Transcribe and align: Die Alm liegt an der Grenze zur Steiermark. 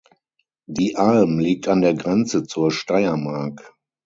Die 0.67 0.95
Alm 0.95 1.37
liegt 1.37 1.67
an 1.67 1.81
der 1.81 1.93
Grenze 1.93 2.41
zur 2.41 2.71
Steiermark. 2.71 3.75